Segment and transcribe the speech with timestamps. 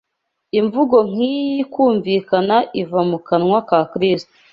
[0.59, 4.31] Imvugo nk’iyi kumvikana iva mu kanwa ka Kristo